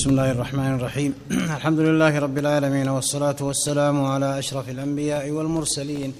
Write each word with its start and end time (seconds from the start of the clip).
بسم 0.00 0.10
الله 0.10 0.30
الرحمن 0.30 0.74
الرحيم. 0.74 1.14
الحمد 1.56 1.78
لله 1.78 2.18
رب 2.18 2.38
العالمين 2.38 2.88
والصلاة 2.88 3.36
والسلام 3.40 4.04
على 4.04 4.38
أشرف 4.38 4.68
الأنبياء 4.68 5.30
والمرسلين 5.30 6.12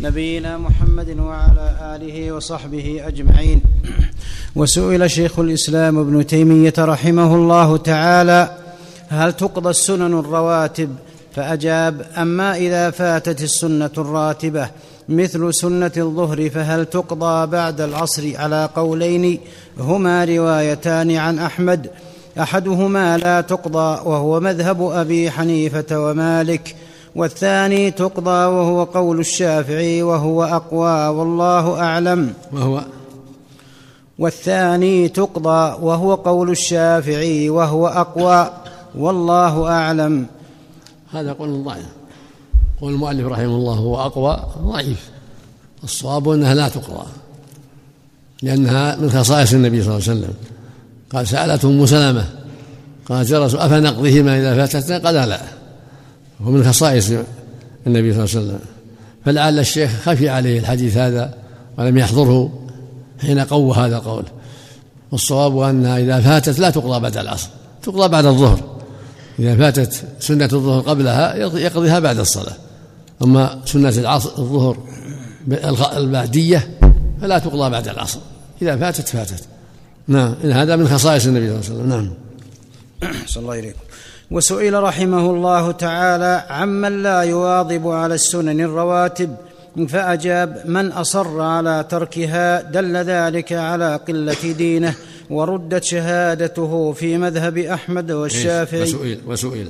نبينا 0.00 0.58
محمد 0.58 1.18
وعلى 1.18 1.96
آله 1.96 2.32
وصحبه 2.32 3.02
أجمعين. 3.06 3.62
وسئل 4.56 5.10
شيخ 5.10 5.38
الإسلام 5.38 5.98
ابن 5.98 6.26
تيمية 6.26 6.72
رحمه 6.78 7.34
الله 7.34 7.76
تعالى 7.76 8.56
هل 9.08 9.32
تقضى 9.32 9.70
السنن 9.70 10.18
الرواتب؟ 10.18 10.96
فأجاب 11.34 12.06
أما 12.16 12.56
إذا 12.56 12.90
فاتت 12.90 13.42
السنة 13.42 13.92
الراتبة 13.98 14.70
مثل 15.08 15.54
سنة 15.54 15.92
الظهر 15.96 16.50
فهل 16.50 16.86
تقضى 16.86 17.46
بعد 17.46 17.80
العصر؟ 17.80 18.32
على 18.36 18.68
قولين 18.76 19.40
هما 19.78 20.24
روايتان 20.24 21.16
عن 21.16 21.38
أحمد. 21.38 21.90
أحدهما 22.40 23.18
لا 23.18 23.40
تقضى 23.40 24.08
وهو 24.08 24.40
مذهب 24.40 24.82
أبي 24.82 25.30
حنيفة 25.30 26.00
ومالك 26.00 26.76
والثاني 27.16 27.90
تقضى 27.90 28.30
وهو 28.30 28.84
قول 28.84 29.20
الشافعي 29.20 30.02
وهو 30.02 30.44
أقوى 30.44 31.08
والله 31.08 31.80
أعلم. 31.80 32.32
وهو 32.52 32.84
والثاني 34.18 35.08
تقضى 35.08 35.76
وهو 35.82 36.14
قول 36.14 36.50
الشافعي 36.50 37.50
وهو 37.50 37.86
أقوى 37.86 38.50
والله 38.94 39.68
أعلم. 39.68 40.26
هذا 41.12 41.32
قول 41.32 41.64
ضعيف. 41.64 41.86
قول 42.80 42.92
المؤلف 42.92 43.26
رحمه 43.26 43.44
الله 43.44 43.74
هو 43.74 44.00
أقوى 44.00 44.38
ضعيف. 44.58 45.10
الصواب 45.84 46.28
أنها 46.28 46.54
لا 46.54 46.68
تقضى 46.68 47.06
لأنها 48.42 48.96
من 48.96 49.10
خصائص 49.10 49.52
النبي 49.52 49.82
صلى 49.82 49.96
الله 49.96 50.08
عليه 50.08 50.18
وسلم. 50.18 50.34
قال 51.12 51.28
سألته 51.28 51.68
أم 51.68 51.86
سلمة. 51.86 52.24
قالت 53.08 53.30
يا 53.30 53.44
رسول 53.44 53.60
أفنقضيهما 53.60 54.38
إذا 54.38 54.66
فاتتنا؟ 54.66 54.98
قال 54.98 55.28
لا. 55.28 55.40
هو 56.42 56.50
من 56.50 56.64
خصائص 56.64 57.10
النبي 57.86 58.12
صلى 58.14 58.24
الله 58.24 58.36
عليه 58.36 58.46
وسلم. 58.46 58.58
فلعل 59.24 59.58
الشيخ 59.58 59.90
خفي 59.90 60.28
عليه 60.28 60.58
الحديث 60.58 60.96
هذا 60.96 61.34
ولم 61.78 61.98
يحضره 61.98 62.52
حين 63.20 63.40
قوى 63.40 63.76
هذا 63.76 63.96
القول. 63.96 64.24
والصواب 65.12 65.58
أنها 65.58 65.98
إذا 65.98 66.20
فاتت 66.20 66.58
لا 66.58 66.70
تقضى 66.70 67.00
بعد 67.00 67.16
العصر 67.16 67.48
تقضى 67.82 68.08
بعد 68.08 68.26
الظهر. 68.26 68.60
إذا 69.38 69.56
فاتت 69.56 70.04
سنة 70.20 70.48
الظهر 70.52 70.80
قبلها 70.80 71.36
يقضيها 71.36 71.98
بعد 71.98 72.18
الصلاة. 72.18 72.56
أما 73.22 73.60
سنة 73.64 73.88
العصر 73.88 74.30
الظهر 74.38 74.78
البعدية 75.96 76.78
فلا 77.20 77.38
تقضى 77.38 77.70
بعد 77.70 77.88
العصر. 77.88 78.18
إذا 78.62 78.76
فاتت 78.76 79.08
فاتت. 79.08 79.44
نعم. 80.08 80.34
هذا 80.42 80.76
من 80.76 80.88
خصائص 80.88 81.26
النبي 81.26 81.46
صلى 81.46 81.56
الله 81.58 81.64
عليه 81.64 81.74
وسلم. 81.74 81.88
نعم. 81.88 82.10
صلى 83.26 83.42
الله 83.42 83.58
إليكم 83.58 83.80
وسئل 84.30 84.82
رحمه 84.82 85.30
الله 85.30 85.72
تعالى 85.72 86.44
عمن 86.50 87.02
لا 87.02 87.22
يواظب 87.22 87.88
على 87.88 88.14
السنن 88.14 88.60
الرواتب 88.60 89.36
فأجاب 89.88 90.62
من 90.64 90.92
أصر 90.92 91.40
على 91.40 91.84
تركها 91.88 92.62
دل 92.62 92.96
ذلك 92.96 93.52
على 93.52 93.96
قلة 93.96 94.52
دينه 94.58 94.94
وردت 95.30 95.84
شهادته 95.84 96.92
في 96.92 97.18
مذهب 97.18 97.58
أحمد 97.58 98.10
والشافعي. 98.10 98.82
وسئل 98.82 99.18
وسئل. 99.26 99.68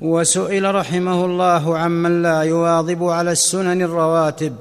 وسئل 0.00 0.74
رحمه 0.74 1.24
الله 1.24 1.78
عمن 1.78 2.22
لا 2.22 2.42
يواظب 2.42 3.04
على 3.04 3.32
السنن 3.32 3.82
الرواتب 3.82 4.52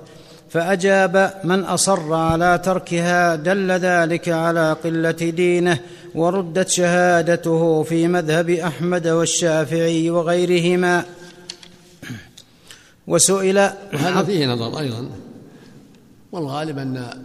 فأجاب 0.53 1.41
من 1.43 1.63
أصر 1.63 2.13
على 2.13 2.61
تركها 2.63 3.35
دل 3.35 3.71
ذلك 3.71 4.29
على 4.29 4.73
قلة 4.73 5.11
دينه 5.11 5.79
وردت 6.15 6.69
شهادته 6.69 7.83
في 7.83 8.07
مذهب 8.07 8.49
أحمد 8.49 9.07
والشافعي 9.07 10.09
وغيرهما. 10.09 11.05
وسئل 13.07 13.57
وهذا 13.93 14.23
فيه 14.23 14.47
نظر 14.47 14.79
أيضا. 14.79 15.09
والغالب 16.31 16.77
أن 16.77 17.23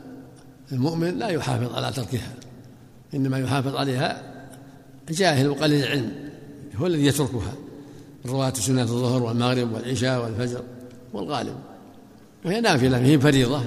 المؤمن 0.73 1.19
لا 1.19 1.29
يحافظ 1.29 1.75
على 1.75 1.93
تركها 1.93 2.33
إنما 3.15 3.39
يحافظ 3.39 3.77
عليها 3.77 4.23
جاهل 5.11 5.49
وقليل 5.49 5.85
العلم 5.85 6.13
هو 6.77 6.87
الذي 6.87 7.07
يتركها 7.07 7.53
رواتب 8.27 8.63
سنة 8.63 8.83
الظهر 8.83 9.23
والمغرب 9.23 9.73
والعشاء 9.73 10.23
والفجر 10.23 10.63
والغالب. 11.13 11.68
وهي 12.45 12.61
نافلة 12.61 12.99
هي 12.99 13.21
فريضة 13.21 13.63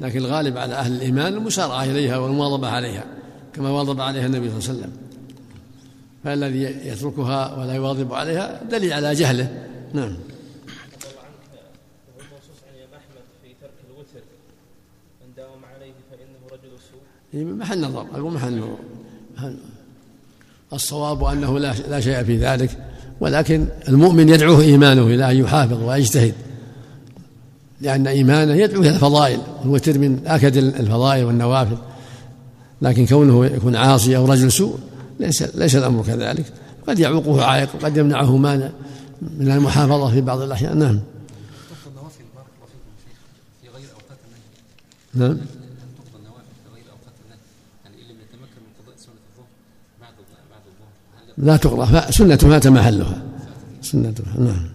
لكن 0.00 0.18
الغالب 0.18 0.58
على 0.58 0.74
أهل 0.74 0.92
الإيمان 0.92 1.34
المسارعة 1.34 1.84
إليها 1.84 2.18
والمواظبة 2.18 2.68
عليها 2.68 3.04
كما 3.54 3.70
واظب 3.70 4.00
عليها 4.00 4.26
النبي 4.26 4.50
صلى 4.50 4.58
الله 4.58 4.68
عليه 4.68 4.78
وسلم. 4.78 4.92
فالذي 6.24 6.62
يتركها 6.88 7.58
ولا 7.58 7.74
يواظب 7.74 8.12
عليها 8.12 8.62
دليل 8.70 8.92
على 8.92 9.14
جهله. 9.14 9.68
نعم. 9.92 10.16
محل 17.34 17.80
نظر 17.80 18.06
أقول 18.14 18.32
محل 18.32 18.58
نظر. 18.58 18.76
الصواب 20.72 21.24
أنه 21.24 21.58
لا 21.58 21.72
لا 21.72 22.00
شيء 22.00 22.22
في 22.22 22.36
ذلك 22.36 22.78
ولكن 23.20 23.66
المؤمن 23.88 24.28
يدعوه 24.28 24.60
إيمانه 24.60 25.02
إلى 25.02 25.30
أن 25.30 25.36
يحافظ 25.36 25.82
ويجتهد. 25.82 26.34
لأن 27.82 28.06
إيمانه 28.06 28.54
يدعو 28.54 28.80
إلى 28.80 28.90
الفضائل 28.90 29.40
الوتر 29.64 29.98
من 29.98 30.26
أكد 30.26 30.56
الفضائل 30.56 31.24
والنوافل. 31.24 31.76
لكن 32.82 33.06
كونه 33.06 33.46
يكون 33.46 33.76
عاصي 33.76 34.16
أو 34.16 34.26
رجل 34.26 34.52
سوء 34.52 34.78
ليس 35.20 35.42
ليس 35.42 35.76
الأمر 35.76 36.02
كذلك. 36.02 36.44
قد 36.88 36.98
يعوقه 36.98 37.44
عائق 37.44 37.68
وقد 37.74 37.96
يمنعه 37.96 38.36
مانع 38.36 38.70
من 39.38 39.50
المحافظة 39.50 40.10
في 40.10 40.20
بعض 40.20 40.40
الأحيان. 40.40 40.78
نعم. 40.78 41.00
نعم. 45.14 45.38
لا 51.38 51.56
تقرأ 51.56 52.10
سنة 52.10 52.36
فات 52.36 52.66
محلها 52.66 53.22
سنة 53.82 54.14
نعم. 54.38 54.71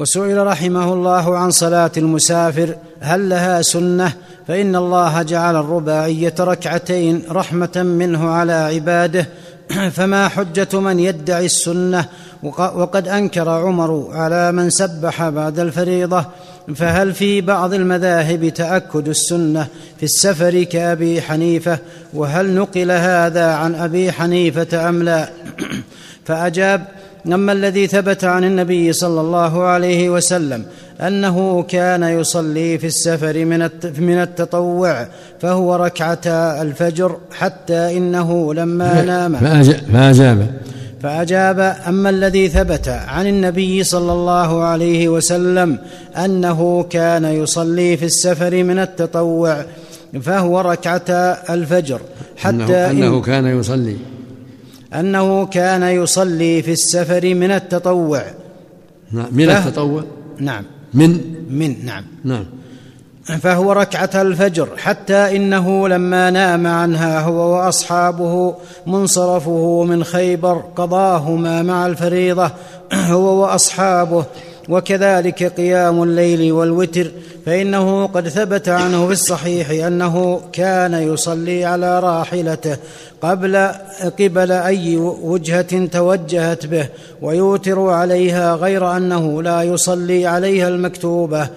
وسئل 0.00 0.46
رحمه 0.46 0.92
الله 0.92 1.38
عن 1.38 1.50
صلاة 1.50 1.90
المسافر 1.96 2.74
هل 3.00 3.28
لها 3.28 3.62
سنة؟ 3.62 4.12
فإن 4.48 4.76
الله 4.76 5.22
جعل 5.22 5.56
الرباعية 5.56 6.34
ركعتين 6.40 7.22
رحمة 7.30 7.82
منه 7.98 8.30
على 8.30 8.52
عباده 8.52 9.26
فما 9.96 10.28
حجة 10.28 10.80
من 10.80 11.00
يدعي 11.00 11.46
السنة؟ 11.46 12.04
وقد 12.42 13.08
أنكر 13.08 13.48
عمر 13.48 14.08
على 14.12 14.52
من 14.52 14.70
سبح 14.70 15.28
بعد 15.28 15.58
الفريضة 15.58 16.26
فهل 16.74 17.14
في 17.14 17.40
بعض 17.40 17.74
المذاهب 17.74 18.48
تأكد 18.48 19.08
السنة 19.08 19.66
في 19.96 20.02
السفر 20.02 20.62
كأبي 20.62 21.22
حنيفة؟ 21.22 21.78
وهل 22.14 22.54
نقل 22.54 22.90
هذا 22.90 23.52
عن 23.52 23.74
أبي 23.74 24.12
حنيفة 24.12 24.88
أم 24.88 25.02
لا؟ 25.02 25.28
فأجاب 26.26 26.99
أما 27.26 27.52
الذي 27.52 27.86
ثبت 27.86 28.24
عن 28.24 28.44
النبي 28.44 28.92
صلى 28.92 29.20
الله 29.20 29.62
عليه 29.62 30.10
وسلم 30.10 30.64
أنه 31.00 31.62
كان 31.62 32.02
يصلي 32.02 32.78
في 32.78 32.86
السفر 32.86 33.44
من 33.98 34.18
التطوع 34.22 35.06
فهو 35.40 35.76
ركعتا 35.76 36.62
الفجر 36.62 37.16
حتى 37.32 37.96
إنه 37.96 38.54
لما 38.54 39.02
نام. 39.02 39.36
فأجاب. 39.92 40.46
فأجاب 41.02 41.76
أما 41.88 42.10
الذي 42.10 42.48
ثبت 42.48 42.88
عن 42.88 43.26
النبي 43.26 43.84
صلى 43.84 44.12
الله 44.12 44.64
عليه 44.64 45.08
وسلم 45.08 45.78
أنه 46.16 46.82
كان 46.82 47.24
يصلي 47.24 47.96
في 47.96 48.04
السفر 48.04 48.64
من 48.64 48.78
التطوع 48.78 49.64
فهو 50.22 50.60
ركعتا 50.60 51.54
الفجر 51.54 52.00
حتى 52.36 52.54
انه, 52.54 52.90
أنه 52.90 53.20
كان 53.20 53.46
يصلي. 53.58 53.96
أنه 54.94 55.46
كان 55.46 55.82
يصلي 55.82 56.62
في 56.62 56.72
السفر 56.72 57.34
من 57.34 57.50
التطوع. 57.50 58.22
نعم 59.12 59.28
من 59.32 59.50
التطوع؟ 59.50 60.04
نعم. 60.38 60.64
من؟ 60.94 61.20
من 61.50 61.86
نعم. 61.86 62.04
نعم. 62.24 62.44
فهو 63.38 63.72
ركعة 63.72 64.10
الفجر 64.14 64.68
حتى 64.76 65.36
إنه 65.36 65.88
لما 65.88 66.30
نام 66.30 66.66
عنها 66.66 67.20
هو 67.20 67.56
وأصحابه 67.56 68.54
منصرفه 68.86 69.84
من 69.84 70.04
خيبر 70.04 70.62
قضاهما 70.76 71.62
مع 71.62 71.86
الفريضة 71.86 72.50
هو 72.92 73.42
وأصحابه. 73.42 74.24
وكذلك 74.68 75.42
قيام 75.42 76.02
الليل 76.02 76.52
والوتر 76.52 77.10
فإنه 77.46 78.06
قد 78.06 78.28
ثبت 78.28 78.68
عنه 78.68 79.06
في 79.06 79.12
الصحيح 79.12 79.86
أنه 79.86 80.40
كان 80.52 80.94
يصلي 80.94 81.64
على 81.64 82.00
راحلته 82.00 82.76
قبل 83.22 83.56
قبل 84.18 84.52
أي 84.52 84.96
وجهة 85.22 85.86
توجهت 85.86 86.66
به 86.66 86.88
ويوتر 87.22 87.90
عليها 87.90 88.54
غير 88.54 88.96
أنه 88.96 89.42
لا 89.42 89.62
يصلي 89.62 90.26
عليها 90.26 90.68
المكتوبة. 90.68 91.48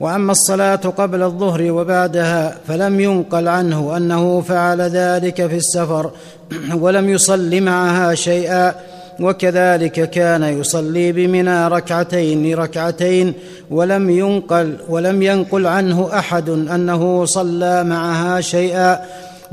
وأما 0.00 0.32
الصلاة 0.32 0.76
قبل 0.76 1.22
الظهر 1.22 1.72
وبعدها 1.72 2.56
فلم 2.68 3.00
ينقل 3.00 3.48
عنه 3.48 3.96
أنه 3.96 4.40
فعل 4.40 4.80
ذلك 4.80 5.46
في 5.46 5.56
السفر 5.56 6.10
ولم 6.82 7.08
يصل 7.08 7.60
معها 7.60 8.14
شيئا. 8.14 8.74
وكذلك 9.20 10.10
كان 10.10 10.42
يصلي 10.42 11.12
بمنى 11.12 11.68
ركعتين 11.68 12.54
ركعتين 12.54 13.34
ولم 13.70 14.10
ينقل 14.10 14.76
ولم 14.88 15.22
ينقل 15.22 15.66
عنه 15.66 16.18
أحد 16.18 16.48
أنه 16.48 17.24
صلى 17.24 17.84
معها 17.84 18.40
شيئا. 18.40 19.00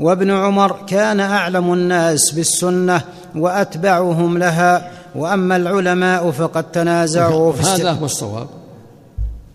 وابن 0.00 0.30
عمر 0.30 0.76
كان 0.86 1.20
أعلم 1.20 1.72
الناس 1.72 2.30
بالسنة 2.30 3.00
وأتبعهم 3.34 4.38
لها 4.38 4.90
وأما 5.14 5.56
العلماء 5.56 6.30
فقد 6.30 6.70
تنازعوا 6.70 7.52
في 7.52 7.62
هذا 7.62 7.90
هو 7.90 8.04
الصواب. 8.04 8.46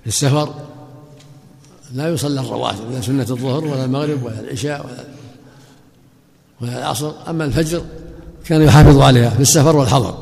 في 0.01 0.07
السفر 0.07 0.53
لا 1.93 2.09
يصلى 2.09 2.41
الرواتب 2.41 2.91
لا 2.93 3.01
سنة 3.01 3.25
الظهر 3.29 3.65
ولا 3.65 3.85
المغرب 3.85 4.23
ولا 4.23 4.39
العشاء 4.39 4.85
ولا 4.85 5.03
ولا 6.61 6.79
العصر. 6.79 7.11
أما 7.29 7.45
الفجر 7.45 7.81
كان 8.47 8.61
يحافظ 8.61 9.01
عليها 9.01 9.29
في 9.29 9.41
السفر 9.41 9.75
والحضر 9.75 10.17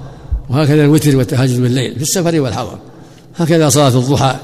وهكذا 0.49 0.83
الوتر 0.83 1.17
والتهجد 1.17 1.61
بالليل 1.61 1.95
في 1.95 2.01
السفر 2.01 2.41
والحضر 2.41 2.77
هكذا 3.37 3.69
صلاة 3.69 3.87
الضحى 3.87 4.35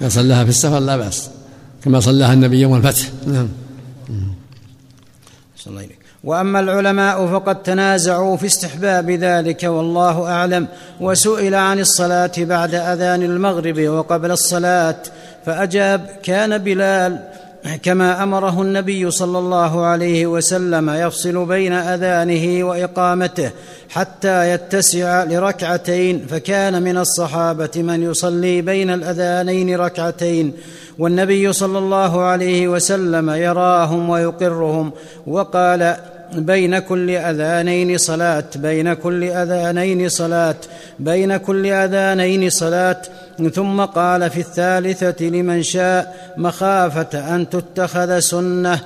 إذا 0.00 0.08
صلاها 0.08 0.44
في 0.44 0.50
السفر 0.50 0.78
لا 0.78 0.96
بأس 0.96 1.30
كما 1.84 2.00
صلاها 2.00 2.32
النبي 2.32 2.60
يوم 2.60 2.74
الفتح. 2.74 3.08
نعم. 3.26 3.48
وأما 6.24 6.60
العلماء 6.60 7.26
فقد 7.26 7.62
تنازعوا 7.62 8.36
في 8.36 8.46
استحباب 8.46 9.10
ذلك 9.10 9.62
والله 9.62 10.28
أعلم 10.30 10.68
وسئل 11.00 11.54
عن 11.54 11.80
الصلاة 11.80 12.32
بعد 12.38 12.74
أذان 12.74 13.22
المغرب 13.22 13.88
وقبل 13.88 14.30
الصلاة 14.30 14.96
فأجاب 15.46 16.06
كان 16.22 16.58
بلال 16.58 17.28
كما 17.82 18.22
أمره 18.22 18.62
النبي 18.62 19.10
صلى 19.10 19.38
الله 19.38 19.84
عليه 19.86 20.26
وسلم 20.26 20.90
يفصل 20.90 21.46
بين 21.46 21.72
أذانه 21.72 22.64
وإقامته 22.64 23.50
حتى 23.88 24.50
يتسع 24.50 25.24
لركعتين 25.24 26.26
فكان 26.28 26.82
من 26.82 26.98
الصحابة 26.98 27.70
من 27.76 28.02
يصلي 28.02 28.62
بين 28.62 28.90
الأذانين 28.90 29.76
ركعتين 29.76 30.52
والنبي 30.98 31.52
صلى 31.52 31.78
الله 31.78 32.22
عليه 32.22 32.68
وسلم 32.68 33.30
يراهم 33.30 34.10
ويقرهم 34.10 34.92
وقال 35.26 35.96
بين 36.34 36.78
كل 36.78 37.10
أذانين 37.10 37.98
صلاة 37.98 38.44
بين 38.56 38.94
كل 38.94 39.24
أذانين 39.24 40.08
صلاة 40.08 40.56
بين 40.98 41.36
كل 41.36 41.66
أذانين 41.66 42.50
صلاة. 42.50 43.02
ثم 43.54 43.80
قال 43.80 44.30
في 44.30 44.40
الثالثة 44.40 45.24
لمن 45.24 45.62
شاء 45.62 46.32
مخافة 46.36 47.34
أن 47.36 47.50
تتخذ 47.50 48.18
سنة. 48.18 48.80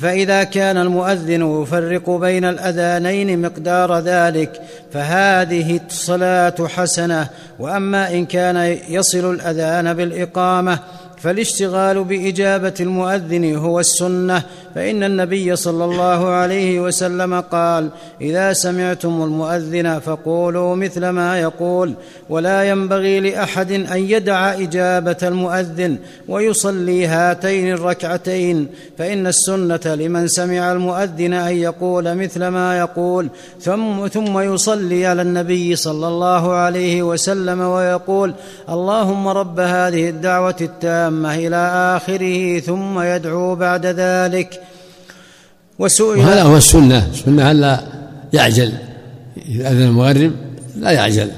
فإذا 0.00 0.44
كان 0.44 0.76
المؤذن 0.76 1.62
يفرق 1.62 2.10
بين 2.10 2.44
الأذانين 2.44 3.42
مقدار 3.42 3.98
ذلك 3.98 4.60
فهذه 4.92 5.80
الصلاة 5.86 6.54
حسنة. 6.68 7.28
وأما 7.58 8.10
إن 8.10 8.26
كان 8.26 8.56
يصل 8.88 9.30
الأذان 9.30 9.94
بالإقامة 9.94 10.78
فالاشتغال 11.24 12.04
بإجابة 12.04 12.74
المؤذن 12.80 13.56
هو 13.56 13.80
السنة 13.80 14.42
فإن 14.74 15.02
النبي 15.02 15.56
صلى 15.56 15.84
الله 15.84 16.28
عليه 16.28 16.80
وسلم 16.80 17.40
قال 17.40 17.88
إذا 18.20 18.52
سمعتم 18.52 19.22
المؤذن 19.22 19.98
فقولوا 19.98 20.76
مثل 20.76 21.08
ما 21.08 21.40
يقول 21.40 21.94
ولا 22.28 22.64
ينبغي 22.64 23.20
لأحد 23.20 23.72
أن 23.72 23.98
يدع 23.98 24.52
إجابة 24.52 25.16
المؤذن 25.22 25.98
ويصلي 26.28 27.06
هاتين 27.06 27.72
الركعتين 27.72 28.68
فإن 28.98 29.26
السنة 29.26 29.94
لمن 29.94 30.28
سمع 30.28 30.72
المؤذن 30.72 31.32
أن 31.32 31.56
يقول 31.56 32.14
مثل 32.14 32.46
ما 32.46 32.78
يقول 32.78 33.28
ثم 33.60 34.06
ثم 34.08 34.38
يصلي 34.38 35.06
على 35.06 35.22
النبي 35.22 35.76
صلى 35.76 36.08
الله 36.08 36.54
عليه 36.54 37.02
وسلم 37.02 37.60
ويقول 37.60 38.34
اللهم 38.68 39.28
رب 39.28 39.60
هذه 39.60 40.08
الدعوة 40.08 40.56
التامة 40.60 41.13
إلى 41.26 41.56
آخره 41.96 42.60
ثم 42.60 43.00
يدعو 43.00 43.54
بعد 43.54 43.86
ذلك. 43.86 44.60
وسئل 45.78 46.18
وهذا 46.18 46.42
هو 46.42 46.56
السنة. 46.56 47.08
السنة 47.12 47.50
ألا 47.50 47.80
يعجل. 48.32 48.72
إذا 49.48 49.70
أذن 49.70 49.82
المغرب 49.82 50.32
لا 50.76 50.90
يعجل. 50.90 51.30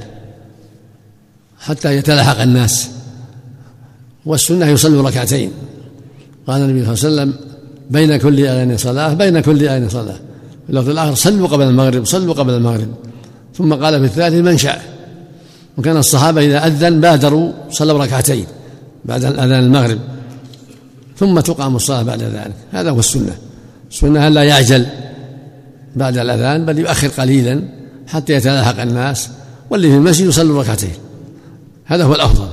حتى 1.58 1.96
يتلاحق 1.96 2.40
الناس. 2.40 2.90
والسنة 4.26 4.66
يصلي 4.66 5.00
ركعتين. 5.00 5.52
قال 6.46 6.62
النبي 6.62 6.96
صلى 6.96 7.10
الله 7.10 7.22
عليه 7.22 7.32
وسلم 7.32 7.46
بين 7.90 8.16
كل 8.16 8.46
آذان 8.46 8.76
صلاة 8.76 9.14
بين 9.14 9.40
كل 9.40 9.62
آذان 9.62 9.88
صلاة. 9.88 10.18
في 10.66 10.70
اللفظ 10.70 10.88
الآخر 10.88 11.14
صلوا 11.14 11.48
قبل 11.48 11.64
المغرب 11.64 12.04
صلوا 12.04 12.34
قبل 12.34 12.54
المغرب. 12.54 12.94
ثم 13.54 13.74
قال 13.74 14.00
في 14.00 14.04
الثالث 14.04 14.34
من 14.34 14.58
شاء. 14.58 14.82
وكان 15.78 15.96
الصحابة 15.96 16.46
إذا 16.46 16.66
أذن 16.66 17.00
بادروا 17.00 17.52
صلوا 17.70 18.04
ركعتين. 18.04 18.46
بعد 19.06 19.24
الأذان 19.24 19.64
المغرب. 19.64 19.98
ثم 21.16 21.40
تقام 21.40 21.76
الصلاة 21.76 22.02
بعد 22.02 22.22
ذلك. 22.22 22.54
هذا 22.72 22.90
هو 22.90 22.98
السنة. 22.98 23.36
السنة 23.90 24.28
لا 24.28 24.42
يعجل 24.42 24.86
بعد 25.96 26.18
الأذان 26.18 26.66
بل 26.66 26.78
يؤخر 26.78 27.08
قليلا 27.08 27.62
حتى 28.08 28.32
يتلاحق 28.32 28.80
الناس 28.80 29.30
واللي 29.70 29.88
في 29.88 29.94
المسجد 29.94 30.26
يصلي 30.26 30.52
ركعتين. 30.52 30.94
هذا 31.84 32.04
هو 32.04 32.14
الأفضل. 32.14 32.48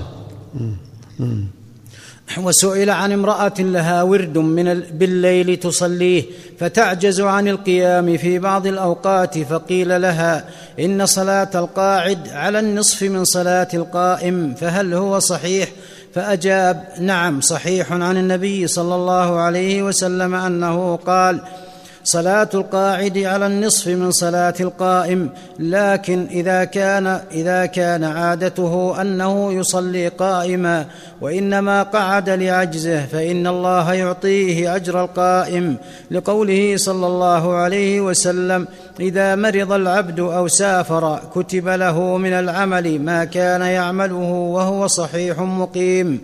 وسئل 2.38 2.90
عن 2.90 3.12
امرأة 3.12 3.54
لها 3.60 4.04
ورد 4.04 4.38
من 4.38 4.80
بالليل 4.80 5.58
تصليه 5.58 6.24
فتعجز 6.60 7.22
عن 7.22 7.48
القيام 7.48 8.18
في 8.18 8.40
بعض 8.40 8.68
الأوقات 8.68 9.38
فقيل 9.38 10.02
لها 10.02 10.46
إن 10.80 11.06
صلاة 11.06 11.50
القاعد 11.56 12.28
على 12.28 12.60
النصف 12.60 13.04
من 13.04 13.24
صلاة 13.24 13.68
القائم 13.74 14.56
فهل 14.56 14.94
هو 14.94 15.20
صحيح؟ 15.20 15.70
فأجاب 16.14 16.84
نعم 17.00 17.42
صحيح 17.42 17.92
عن 17.92 18.18
النبي 18.18 18.68
صلى 18.68 18.96
الله 18.96 19.40
عليه 19.40 19.84
وسلم 19.84 20.36
أنه 20.36 20.96
قال 20.96 21.42
صلاة 22.04 22.50
القاعد 22.54 23.18
على 23.18 23.48
النصف 23.48 23.88
من 23.88 24.12
صلاة 24.12 24.54
القائم 24.60 25.30
لكن 25.60 26.28
إذا 26.32 26.64
كان 26.64 27.08
إذا 27.32 27.66
كان 27.66 28.04
عادته 28.04 29.02
أنه 29.02 29.54
يصلي 29.54 30.08
قائما 30.08 30.86
وإنما 31.22 31.84
قعد 31.84 32.30
لعجزه 32.30 33.06
فإن 33.06 33.48
الله 33.48 33.94
يعطيه 33.94 34.76
أجر 34.76 35.04
القائم. 35.04 35.78
لقوله 36.12 36.78
صلى 36.78 37.08
الله 37.08 37.54
عليه 37.54 38.02
وسلم 38.02 38.68
إذا 39.00 39.36
مرض 39.36 39.72
العبد 39.72 40.20
أو 40.20 40.48
سافر 40.48 41.20
كتب 41.36 41.68
له 41.68 42.18
من 42.18 42.34
العمل 42.34 43.02
ما 43.02 43.26
كان 43.26 43.62
يعمله 43.62 44.32
وهو 44.32 44.88
صحيح 44.88 45.40
مقيم. 45.40 46.22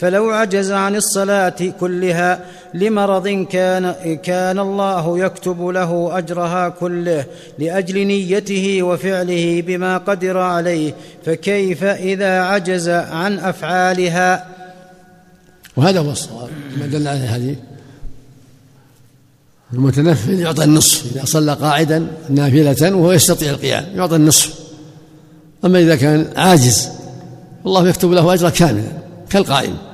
فلو 0.00 0.30
عجز 0.30 0.72
عن 0.72 0.96
الصلاة 0.96 1.56
كلها 1.80 2.40
لمرض 2.74 3.28
كان 3.28 3.92
كان 4.22 4.58
الله 4.58 5.18
يكتب 5.18 5.66
له 5.66 6.18
أجرها 6.18 6.68
كله 6.68 7.24
لأجل 7.58 8.06
نيته 8.06 8.82
وفعله 8.82 9.62
بما 9.66 9.98
قدر 9.98 10.38
عليه 10.38 10.94
فكيف 11.24 11.84
إذا 11.84 12.40
عجز 12.40 12.88
عن 12.88 13.38
أفعالها؟ 13.38 14.46
وهذا 15.76 16.00
هو 16.00 16.10
الصواب 16.10 16.48
ما 16.80 16.86
دل 16.86 17.08
عليه 17.08 17.24
الحديث 17.24 17.58
المتنفل 19.72 20.40
يعطى 20.40 20.64
النصف 20.64 21.16
إذا 21.16 21.24
صلى 21.24 21.52
قاعدا 21.52 22.06
نافلة 22.28 22.96
وهو 22.96 23.12
يستطيع 23.12 23.50
القيام 23.50 23.84
يعطى 23.94 24.16
النصف. 24.16 24.54
أما 25.64 25.78
إذا 25.78 25.96
كان 25.96 26.26
عاجز 26.36 26.88
الله 27.66 27.88
يكتب 27.88 28.12
له 28.12 28.34
أجرا 28.34 28.50
كاملا 28.50 28.92
كالقائم. 29.30 29.89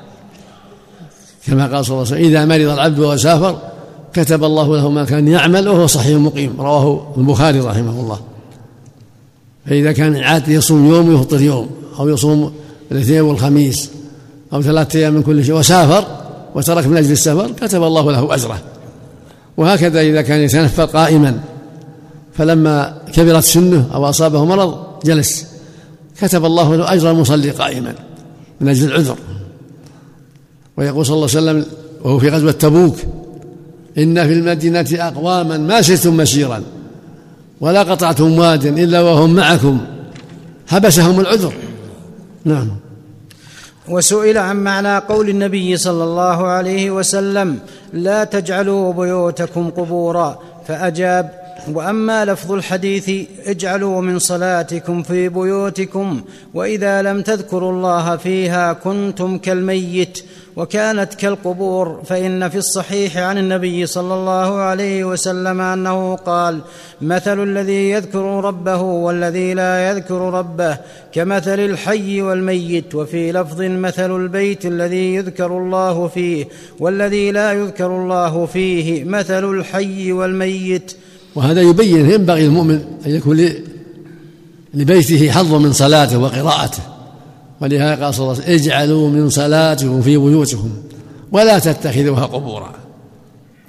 كما 1.46 1.66
قال 1.66 1.86
صلى 1.86 1.94
الله 1.94 2.06
عليه 2.12 2.16
وسلم 2.16 2.24
إذا 2.24 2.44
مرض 2.44 2.72
العبد 2.72 2.98
وسافر 2.98 3.58
كتب 4.14 4.44
الله 4.44 4.76
له 4.76 4.90
ما 4.90 5.04
كان 5.04 5.28
يعمل 5.28 5.68
وهو 5.68 5.86
صحيح 5.86 6.18
مقيم. 6.18 6.54
رواه 6.58 7.14
البخاري 7.16 7.60
رحمه 7.60 8.00
الله. 8.00 8.20
فإذا 9.66 9.92
كان 9.92 10.16
عاد 10.16 10.48
يصوم 10.48 10.94
يوم 10.94 11.08
ويفطر 11.08 11.40
يوم 11.40 11.70
أو 11.98 12.08
يصوم 12.08 12.52
الاثنين 12.92 13.20
والخميس 13.20 13.90
أو 14.52 14.62
ثلاثة 14.62 14.98
أيام 14.98 15.14
من 15.14 15.22
كل 15.22 15.44
شيء 15.44 15.54
وسافر 15.54 16.06
وترك 16.54 16.86
من 16.86 16.96
أجل 16.96 17.12
السفر 17.12 17.50
كتب 17.50 17.82
الله 17.82 18.12
له 18.12 18.34
أجره. 18.34 18.58
وهكذا 19.56 20.00
إذا 20.00 20.22
كان 20.22 20.40
يتنفل 20.40 20.86
قائما 20.86 21.40
فلما 22.34 22.98
كبرت 23.12 23.44
سنه 23.44 23.90
أو 23.94 24.08
أصابه 24.08 24.44
مرض 24.44 24.78
جلس 25.04 25.46
كتب 26.20 26.44
الله 26.44 26.76
له 26.76 26.92
أجر 26.92 27.10
المصلي 27.10 27.50
قائما 27.50 27.94
من 28.60 28.68
أجل 28.68 28.86
العذر. 28.86 29.16
ويقول 30.76 31.06
صلى 31.06 31.14
الله 31.14 31.28
عليه 31.36 31.38
وسلم 31.38 31.66
وهو 32.04 32.18
في 32.18 32.28
غزوة 32.28 32.52
تبوك 32.52 32.96
إن 33.98 34.26
في 34.26 34.32
المدينة 34.32 34.86
أقواما 34.92 35.56
ما 35.56 35.82
سرتم 35.82 36.16
مسيرا 36.16 36.62
ولا 37.60 37.82
قطعتم 37.82 38.38
واد 38.38 38.66
إلا 38.66 39.00
وهم 39.00 39.34
معكم 39.34 39.80
حبسهم 40.66 41.20
العذر. 41.20 41.52
نعم. 42.44 42.68
وسئل 43.88 44.38
عن 44.38 44.56
معنى 44.56 44.98
قول 44.98 45.28
النبي 45.28 45.76
صلى 45.76 46.04
الله 46.04 46.46
عليه 46.46 46.90
وسلم 46.90 47.58
لا 47.92 48.24
تجعلوا 48.24 48.92
بيوتكم 48.92 49.70
قبورا. 49.70 50.38
فأجاب 50.68 51.45
وأما 51.68 52.24
لفظ 52.24 52.52
الحديث 52.52 53.28
اجعلوا 53.46 54.00
من 54.00 54.18
صلاتكم 54.18 55.02
في 55.02 55.28
بيوتكم 55.28 56.20
وإذا 56.54 57.02
لم 57.02 57.22
تذكروا 57.22 57.72
الله 57.72 58.16
فيها 58.16 58.72
كنتم 58.72 59.38
كالميت 59.38 60.18
وكانت 60.56 61.14
كالقبور 61.14 62.02
فإن 62.04 62.48
في 62.48 62.58
الصحيح 62.58 63.16
عن 63.16 63.38
النبي 63.38 63.86
صلى 63.86 64.14
الله 64.14 64.56
عليه 64.56 65.04
وسلم 65.04 65.60
أنه 65.60 66.16
قال 66.16 66.60
مثل 67.00 67.42
الذي 67.42 67.90
يذكر 67.90 68.44
ربه 68.44 68.80
والذي 68.80 69.54
لا 69.54 69.90
يذكر 69.90 70.20
ربه 70.20 70.78
كمثل 71.12 71.60
الحي 71.60 72.22
والميت 72.22 72.94
وفي 72.94 73.32
لفظ 73.32 73.62
مثل 73.62 74.16
البيت 74.16 74.66
الذي 74.66 75.14
يذكر 75.14 75.46
الله 75.58 76.08
فيه 76.08 76.48
والذي 76.78 77.30
لا 77.30 77.52
يذكر 77.52 77.86
الله 77.86 78.46
فيه 78.46 79.04
مثل 79.04 79.50
الحي 79.50 80.12
والميت 80.12 80.96
وهذا 81.36 81.60
يبين 81.60 82.10
ينبغي 82.10 82.44
المؤمن 82.44 82.80
أن 83.06 83.10
يكون 83.10 83.48
لبيته 84.74 85.30
حظ 85.30 85.54
من 85.54 85.72
صلاته 85.72 86.18
وقراءته. 86.18 86.82
ولهذا 87.60 88.04
قال 88.04 88.14
صلى 88.14 88.24
الله 88.24 88.34
عليه 88.34 88.44
وسلم 88.44 88.54
اجعلوا 88.54 89.10
من 89.10 89.30
صلاتكم 89.30 90.02
في 90.02 90.16
بيوتكم 90.16 90.70
ولا 91.32 91.58
تتخذوها 91.58 92.24
قبورا. 92.24 92.72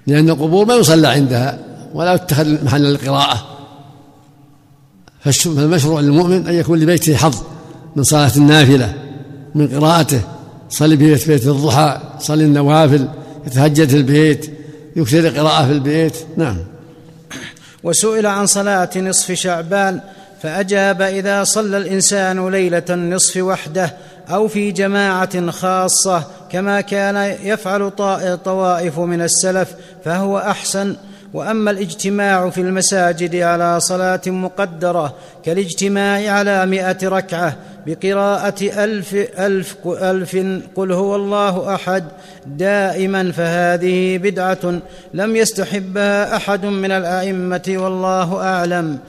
لأن 0.07 0.29
القبور 0.29 0.65
ما 0.65 0.75
يصلى 0.75 1.07
عندها 1.07 1.59
ولا 1.93 2.13
يتخذ 2.13 2.65
محل 2.65 2.85
القراءة. 2.85 3.47
فالمشروع 5.19 5.99
للمؤمن 5.99 6.47
أن 6.47 6.53
يكون 6.53 6.79
لبيته 6.79 7.15
حظ 7.15 7.35
من 7.95 8.03
صلاة 8.03 8.31
النافلة 8.37 8.93
من 9.55 9.67
قراءته. 9.67 10.21
صلي 10.69 11.17
في 11.17 11.31
بيت 11.31 11.47
الضحى 11.47 12.01
صلي 12.19 12.43
النوافل 12.43 13.07
يتهجد 13.47 13.89
في 13.89 13.97
البيت 13.97 14.51
يكثر 14.95 15.19
القراءة 15.19 15.65
في 15.65 15.71
البيت. 15.71 16.17
نعم. 16.37 16.57
وسئل 17.87 18.25
عن 18.25 18.45
صلاة 18.45 18.89
نصف 18.95 19.31
شعبان 19.31 19.99
فأجاب 20.43 21.01
إذا 21.01 21.43
صلى 21.43 21.77
الإنسان 21.77 22.49
ليلة 22.49 22.83
النصف 22.89 23.37
وحده 23.37 23.93
أو 24.29 24.47
في 24.47 24.71
جماعة 24.71 25.51
خاصة 25.51 26.23
كما 26.51 26.81
كان 26.81 27.35
يفعل 27.43 27.91
طوائف 28.45 28.99
من 28.99 29.21
السلف 29.21 29.69
فهو 30.05 30.37
أحسن. 30.37 30.95
وأما 31.33 31.71
الاجتماع 31.71 32.49
في 32.49 32.61
المساجد 32.61 33.35
على 33.35 33.79
صلاة 33.79 34.21
مقدرة 34.27 35.15
كالاجتماع 35.45 36.31
على 36.31 36.65
مائه 36.65 36.97
ركعة 37.03 37.57
بقراءة 37.87 38.83
ألف 38.83 39.13
ألف 39.39 39.75
ألف 39.87 40.37
قل 40.75 40.91
هو 40.91 41.15
الله 41.15 41.75
أحد 41.75 42.03
دائما 42.45 43.31
فهذه 43.31 44.17
بدعة 44.17 44.79
لم 45.13 45.35
يستحبها 45.35 46.35
أحد 46.35 46.65
من 46.65 46.91
الأئمة 46.91 47.63
والله 47.67 48.41
أعلم. 48.41 48.99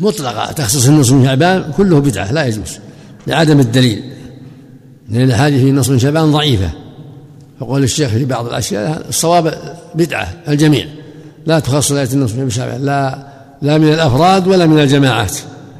مطلقة 0.00 0.52
تخصيص 0.52 0.88
النصف 0.88 1.12
من 1.12 1.24
شعبان 1.24 1.72
كله 1.76 2.00
بدعة 2.00 2.32
لا 2.32 2.46
يجوز 2.46 2.78
لعدم 3.26 3.60
الدليل 3.60 4.02
لأن 5.08 5.22
الأحاديث 5.22 5.60
في 5.60 5.92
من 5.92 5.98
شعبان 5.98 6.32
ضعيفة. 6.32 6.70
فقول 7.60 7.82
الشيخ 7.82 8.10
في 8.10 8.24
بعض 8.24 8.46
الأشياء 8.46 9.08
الصواب 9.08 9.54
بدعة 9.94 10.28
الجميع. 10.48 10.86
لا 11.46 11.58
تخص 11.58 11.92
آية 11.92 12.08
النصف 12.12 12.48
شعبان 12.48 12.84
لا 12.84 13.26
لا 13.62 13.78
من 13.78 13.92
الأفراد 13.92 14.48
ولا 14.48 14.66
من 14.66 14.80
الجماعات 14.80 15.36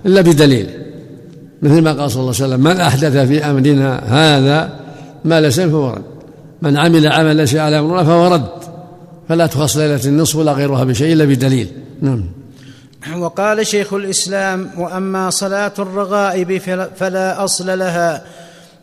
إلا 0.06 0.20
بدليل. 0.20 0.70
مثل 1.62 1.80
ما 1.80 1.92
قال 1.92 2.10
صلى 2.10 2.20
الله 2.20 2.34
عليه 2.34 2.44
وسلم 2.44 2.60
من 2.60 2.80
أحدث 2.80 3.16
في 3.16 3.44
أمرنا 3.44 4.02
هذا 4.06 4.80
ما 5.24 5.40
ليس 5.40 5.60
فهو 5.60 5.90
رد. 5.90 6.02
من 6.62 6.76
عمل 6.76 7.12
عمل 7.12 7.36
ليس 7.36 7.54
على 7.54 7.78
أمرنا 7.78 8.04
فهو 8.04 8.34
رد. 8.34 8.48
فلا 9.28 9.46
تخص 9.46 9.76
ليلة 9.76 10.00
النصف 10.04 10.36
ولا 10.36 10.52
غيرها 10.52 10.84
بشيء 10.84 11.12
إلا 11.12 11.24
بدليل. 11.24 11.68
نعم. 12.02 12.24
وقال 13.18 13.66
شيخ 13.66 13.94
الإسلام 13.94 14.70
وأما 14.78 15.30
صلاة 15.30 15.72
الرغائب 15.78 16.58
فلا 16.96 17.44
أصل 17.44 17.78
لها 17.78 18.22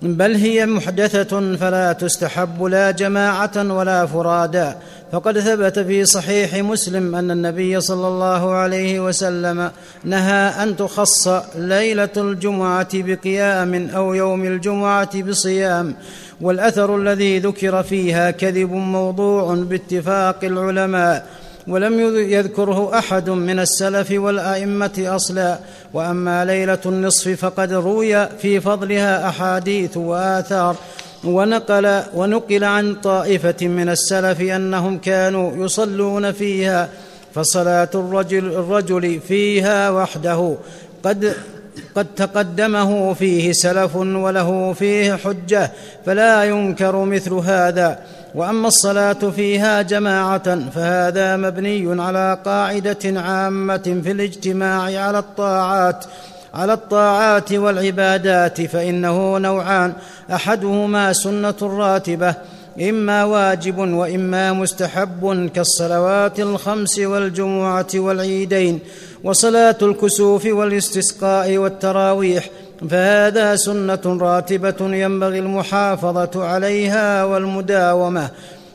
بل 0.01 0.35
هي 0.35 0.65
محدثة 0.65 1.55
فلا 1.55 1.93
تستحب 1.93 2.63
لا 2.63 2.91
جماعة 2.91 3.73
ولا 3.73 4.05
فرادا 4.05 4.77
فقد 5.11 5.39
ثبت 5.39 5.79
في 5.79 6.05
صحيح 6.05 6.55
مسلم 6.55 7.15
أن 7.15 7.31
النبي 7.31 7.81
صلى 7.81 8.07
الله 8.07 8.51
عليه 8.51 8.99
وسلم 8.99 9.71
نهى 10.03 10.63
أن 10.63 10.75
تخص 10.75 11.27
ليلة 11.55 12.09
الجمعة 12.17 12.87
بقيام 12.93 13.89
أو 13.89 14.13
يوم 14.13 14.43
الجمعة 14.43 15.21
بصيام. 15.21 15.95
والأثر 16.41 16.95
الذي 16.95 17.39
ذكر 17.39 17.83
فيها 17.83 18.31
كذب 18.31 18.71
موضوع 18.71 19.55
باتفاق 19.55 20.43
العلماء. 20.43 21.25
ولم 21.67 21.99
يذكره 22.17 22.99
أحد 22.99 23.29
من 23.29 23.59
السلف 23.59 24.11
والأئمة 24.11 25.03
أصلا. 25.07 25.59
وأما 25.93 26.45
ليلة 26.45 26.79
النصف 26.85 27.29
فقد 27.29 27.73
روي 27.73 28.27
في 28.27 28.59
فضلها 28.59 29.29
أحاديث 29.29 29.97
وآثار. 29.97 30.75
ونقل 31.23 32.01
ونقل 32.13 32.63
عن 32.63 32.95
طائفة 32.95 33.67
من 33.67 33.89
السلف 33.89 34.41
أنهم 34.41 34.97
كانوا 34.97 35.65
يصلون 35.65 36.31
فيها 36.31 36.89
فصلاة 37.33 37.89
الرجل 37.95 38.45
الرجل 38.45 39.19
فيها 39.27 39.89
وحده. 39.89 40.57
قد 41.03 41.35
قد 41.95 42.07
تقدمه 42.15 43.13
فيه 43.13 43.51
سلف 43.51 43.95
وله 43.95 44.73
فيه 44.73 45.13
حجة 45.15 45.71
فلا 46.05 46.43
ينكر 46.43 47.05
مثل 47.05 47.33
هذا. 47.33 47.99
وأما 48.35 48.67
الصلاة 48.67 49.13
فيها 49.13 49.81
جماعة 49.81 50.69
فهذا 50.69 51.37
مبني 51.37 52.01
على 52.01 52.37
قاعدة 52.45 52.97
عامة 53.21 54.01
في 54.03 54.11
الاجتماع 54.11 54.81
على 54.81 55.19
الطاعات 55.19 56.05
على 56.53 56.73
الطاعات 56.73 57.53
والعبادات 57.53 58.61
فإنه 58.61 59.37
نوعان 59.37 59.93
أحدهما 60.33 61.13
سنة 61.13 61.55
راتبة 61.61 62.35
إما 62.81 63.23
واجب 63.23 63.77
وإما 63.77 64.53
مستحب 64.53 65.49
كالصلوات 65.55 66.39
الخمس 66.39 66.99
والجمعة 66.99 67.87
والعيدين 67.95 68.79
وصلاة 69.23 69.77
الكسوف 69.81 70.45
والاستسقاء 70.45 71.57
والتراويح 71.57 72.49
فهذا 72.89 73.55
سنة 73.55 74.17
راتبة 74.21 74.75
ينبغي 74.81 75.39
المحافظة 75.39 76.45
عليها 76.45 77.23
والمداومة. 77.23 78.29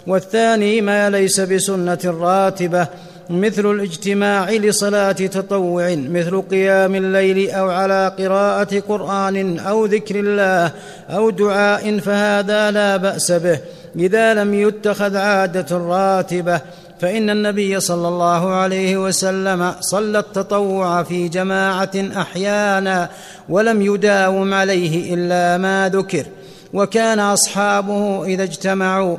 والثاني 0.06 0.80
ما 0.80 1.10
ليس 1.10 1.40
بسنة 1.40 1.98
راتبة 2.04 2.86
مثل 3.30 3.70
الاجتماع 3.70 4.50
لصلاة 4.50 5.12
تطوع 5.12 5.94
مثل 5.94 6.42
قيام 6.42 6.94
الليل 6.94 7.50
أو 7.50 7.70
على 7.70 8.12
قراءة 8.18 8.80
قرآن 8.88 9.58
أو 9.58 9.84
ذكر 9.84 10.20
الله 10.20 10.72
أو 11.10 11.30
دعاء 11.30 11.98
فهذا 11.98 12.70
لا 12.70 12.96
بأس 12.96 13.32
به 13.32 13.58
إذا 13.96 14.34
لم 14.34 14.54
يتخذ 14.54 15.16
عادة 15.16 15.76
راتبة. 15.76 16.60
فإن 17.02 17.30
النبي 17.30 17.80
صلى 17.80 18.08
الله 18.08 18.50
عليه 18.50 18.96
وسلم 18.96 19.74
صلى 19.80 20.18
التطوع 20.18 21.02
في 21.02 21.28
جماعة 21.28 21.90
أحيانا 22.16 23.10
ولم 23.48 23.82
يداوم 23.82 24.54
عليه 24.54 25.14
إلا 25.14 25.58
ما 25.58 25.88
ذكر 25.88 26.24
وكان 26.72 27.20
أصحابه 27.20 28.24
إذا 28.24 28.42
اجتمعوا 28.42 29.16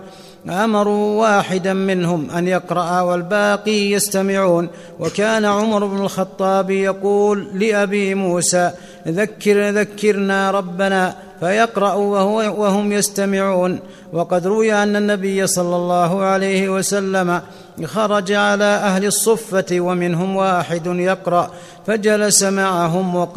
أمروا 0.50 1.22
واحدا 1.22 1.74
منهم 1.74 2.32
أن 2.32 2.48
يقرأ 2.48 3.02
والباقي 3.02 3.92
يستمعون 3.92 4.70
وكان 5.00 5.46
عمر 5.46 5.86
بن 5.86 6.02
الخطاب 6.02 6.70
يقول 6.70 7.48
لأبي 7.54 8.16
موسى 8.16 8.72
ذكر 9.08 9.70
ذكرنا 9.70 10.52
ربنا 10.52 11.16
فيقرأ 11.40 11.94
وهو 11.94 12.38
وهم 12.62 12.92
يستمعون. 12.92 13.80
وقد 14.14 14.48
روي 14.48 14.74
أن 14.74 14.96
النبي 14.96 15.48
صلى 15.48 15.76
الله 15.76 16.24
عليه 16.24 16.70
وسلم 16.70 17.42
خرج 17.86 18.32
على 18.32 18.64
أهل 18.64 19.06
الصفة 19.06 19.66
ومنهم 19.72 20.36
واحد 20.36 20.88
يقرأ 20.88 21.52
فجلس 21.88 22.44
معهم 22.44 23.28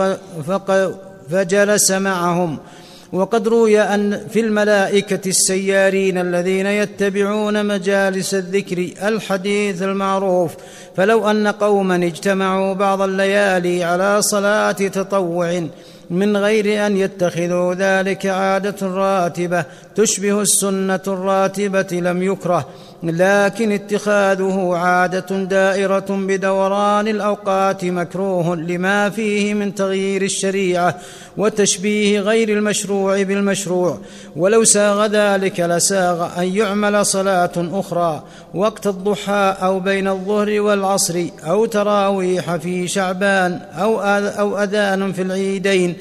فجلس 1.30 1.90
معهم. 1.90 2.58
وقد 3.12 3.48
روي 3.48 3.80
أن 3.80 4.20
في 4.30 4.40
الملائكة 4.40 5.28
السيارين 5.28 6.18
الذين 6.18 6.66
يتبعون 6.66 7.66
مجالس 7.66 8.34
الذكر 8.34 8.88
الحديث 9.02 9.82
المعروف 9.82 10.54
فلو 10.96 11.30
أن 11.30 11.46
قوما 11.46 11.96
اجتمعوا 11.96 12.74
بعض 12.74 13.02
الليالي 13.02 13.84
على 13.84 14.22
صلاة 14.22 14.72
تطوع 14.72 15.66
من 16.10 16.36
غير 16.36 16.86
أن 16.86 16.96
يتخذوا 16.96 17.74
ذلك 17.74 18.26
عادة 18.26 18.86
راتبة. 18.86 19.64
تشبه 19.96 20.40
السنة 20.40 21.00
الراتبة 21.06 21.88
لم 21.92 22.22
يكره 22.22 22.68
لكن 23.02 23.72
اتخاذه 23.72 24.72
عادة 24.74 25.36
دائرة 25.44 26.06
بدوران 26.10 27.08
الأوقات 27.08 27.84
مكروه 27.84 28.56
لما 28.56 29.10
فيه 29.10 29.54
من 29.54 29.74
تغيير 29.74 30.22
الشريعة 30.22 30.98
وتشبيه 31.36 32.20
غير 32.20 32.48
المشروع 32.48 33.22
بالمشروع. 33.22 33.98
ولو 34.36 34.64
ساغ 34.64 35.06
ذلك 35.06 35.60
لساغ 35.60 36.40
أن 36.40 36.48
يعمل 36.48 37.06
صلاة 37.06 37.52
أخرى 37.56 38.22
وقت 38.54 38.86
الضحى 38.86 39.56
أو 39.62 39.80
بين 39.80 40.08
الظهر 40.08 40.60
والعصر 40.60 41.24
أو 41.44 41.66
تراويح 41.66 42.56
في 42.56 42.88
شعبان 42.88 43.60
أو 44.38 44.58
أذان 44.62 45.12
في 45.12 45.22
العيدين. 45.22 45.96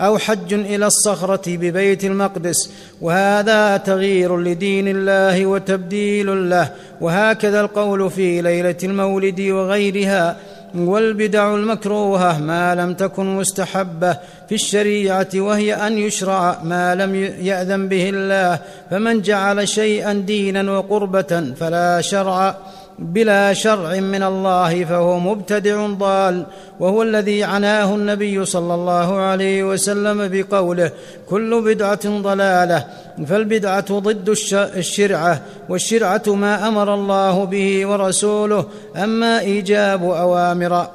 أو 0.00 0.18
حج 0.18 0.54
إلى 0.54 0.86
الصخرة 0.86 1.56
ببيت 1.56 2.04
المقدس 2.04 2.70
وهذا 3.00 3.76
تغيير 3.76 4.40
لدين 4.40 4.88
الله 4.88 5.46
وتبديل 5.46 6.50
له. 6.50 6.70
وهكذا 7.00 7.60
القول 7.60 8.10
في 8.10 8.42
ليلة 8.42 8.76
المولد 8.84 9.40
وغيرها 9.40 10.36
والبدع 10.74 11.54
المكروهة 11.54 12.38
ما 12.38 12.74
لم 12.74 12.94
تكن 12.94 13.36
مستحبة 13.36 14.16
في 14.48 14.54
الشريعة 14.54 15.28
وهي 15.34 15.74
أن 15.74 15.98
يشرع 15.98 16.58
ما 16.64 16.94
لم 16.94 17.14
يأذن 17.40 17.88
به 17.88 18.08
الله. 18.08 18.58
فمن 18.90 19.22
جعل 19.22 19.68
شيئا 19.68 20.12
دينا 20.12 20.78
وقربة 20.78 21.54
فلا 21.56 22.00
شرع 22.00 22.56
بلا 22.98 23.52
شرع 23.52 24.00
من 24.00 24.22
الله 24.22 24.84
فهو 24.84 25.18
مبتدع 25.18 25.86
ضال 25.86 26.46
وهو 26.80 27.02
الذي 27.02 27.44
عناه 27.44 27.94
النبي 27.94 28.44
صلى 28.44 28.74
الله 28.74 29.16
عليه 29.16 29.64
وسلم 29.64 30.28
بقوله 30.28 30.92
كل 31.28 31.62
بدعة 31.62 32.20
ضلالة 32.20 32.86
فالبدعة 33.26 33.98
ضد 33.98 34.28
الشرعة 34.76 35.42
والشرعة 35.68 36.22
ما 36.26 36.68
أمر 36.68 36.94
الله 36.94 37.44
به 37.44 37.86
ورسوله 37.86 38.66
أما 38.96 39.40
إيجاب 39.40 40.04
أوامر 40.04 40.88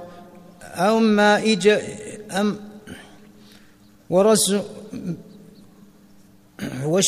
أما 0.77 1.37
إيجاب 1.37 1.81
أم 2.31 2.55
ورسول 4.09 4.61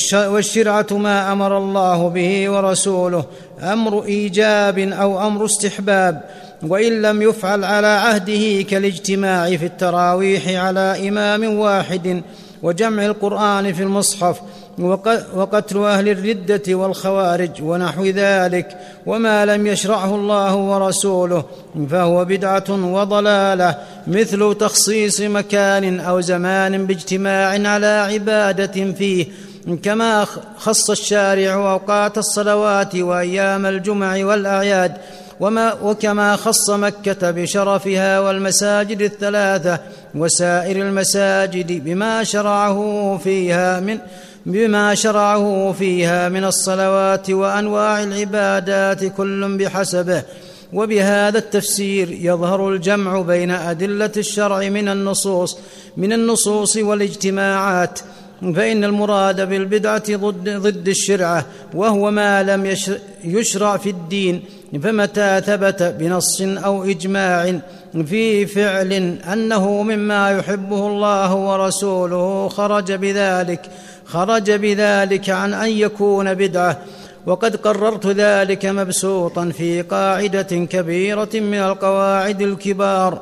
والشرعة 0.08 0.88
ما 0.92 1.32
أمر 1.32 1.58
الله 1.58 2.10
به 2.10 2.50
ورسوله 2.50 3.26
أمر 3.62 4.06
إيجاب 4.06 4.80
أو 4.80 5.28
أمر 5.28 5.46
استحباب 5.46 6.22
وإن 6.64 7.02
لم 7.02 7.22
يفعل 7.22 7.64
على 7.64 7.88
عهده 7.88 8.62
كالاجتماع 8.62 9.56
في 9.58 9.66
التراويح 9.66 10.48
على 10.48 11.10
إمام 11.10 11.44
واحد 11.60 12.22
وجمع 12.64 13.06
القرآن 13.06 13.74
في 13.74 13.84
المصحف 13.84 14.42
وقتل 15.36 15.78
أهل 15.78 16.10
الردة 16.10 16.76
والخوارج 16.76 17.50
ونحو 17.62 18.06
ذلك 18.06 18.78
وما 19.06 19.46
لم 19.46 19.68
يشرعه 19.68 20.16
الله 20.16 20.56
ورسوله 20.56 21.44
فهو 21.90 22.26
بدعة 22.26 22.64
وضلالة 22.70 23.78
مثل 24.08 24.56
تخصيص 24.60 25.22
مكان 25.22 26.00
أو 26.00 26.22
زمان 26.22 26.86
باجتماع 26.86 27.70
على 27.70 28.08
عبادة 28.14 28.94
فيه 28.94 29.26
كما 29.84 30.26
خص 30.58 30.90
الشارع 30.90 31.54
أوقات 31.54 32.18
الصلوات 32.18 32.96
وأيام 32.96 33.66
الجمع 33.66 34.26
والأعياد 34.26 34.98
وما 35.40 35.74
وكما 35.74 36.36
خص 36.36 36.70
مكة 36.70 37.32
بشرفها 37.32 38.20
والمساجد 38.20 39.02
الثلاثة 39.02 39.80
وسائر 40.16 40.82
المساجد 40.82 41.84
بما 41.84 42.24
شرعه 42.24 43.20
فيها 43.24 43.80
من 43.80 44.00
بما 44.46 44.96
شرعه 44.96 45.76
فيها 45.80 46.30
من 46.30 46.44
الصلوات 46.44 47.30
وأنواع 47.30 48.04
العبادات 48.04 49.06
كل 49.06 49.58
بحسبه. 49.58 50.24
وبهذا 50.74 51.38
التفسير 51.38 52.12
يظهر 52.12 52.70
الجمع 52.70 53.22
بين 53.22 53.52
أدلة 53.52 54.12
الشرع 54.18 54.70
من 54.70 54.90
النصوص 54.90 55.58
من 55.98 56.14
النصوص 56.14 56.78
والاجتماعات 56.78 58.00
فإن 58.42 58.84
المراد 58.84 59.50
بالبدعة 59.50 60.16
ضد, 60.16 60.50
ضد 60.50 60.88
الشرعة 60.88 61.46
وهو 61.74 62.12
ما 62.12 62.44
لم 62.44 62.76
يشرع 63.24 63.78
في 63.78 63.90
الدين 63.90 64.44
فمتى 64.84 65.42
ثبت 65.46 65.84
بنص 65.84 66.42
أو 66.42 66.84
إجماع 66.84 67.60
في 68.06 68.46
فعل 68.46 68.94
أنه 69.34 69.84
مما 69.84 70.32
يحبه 70.32 70.88
الله 70.88 71.36
ورسوله 71.36 72.48
خرج 72.48 72.92
بذلك 72.92 73.62
خرج 74.06 74.52
بذلك 74.52 75.30
عن 75.30 75.54
أن 75.54 75.70
يكون 75.70 76.34
بدعة. 76.34 76.80
وقد 77.26 77.56
قررت 77.56 78.08
ذلك 78.08 78.66
مبسوطا 78.66 79.50
في 79.50 79.82
قاعدة 79.82 80.42
كبيرة 80.42 81.30
من 81.34 81.54
القواعد 81.54 82.42
الكبار. 82.42 83.22